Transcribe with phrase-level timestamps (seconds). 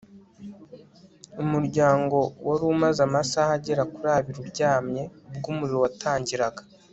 [1.43, 2.17] umuryango
[2.47, 6.61] wari umaze amasaha agera kuri abiri uryamye ubwo umuriro watangiraga